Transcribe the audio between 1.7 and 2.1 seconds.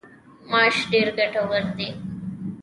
دي.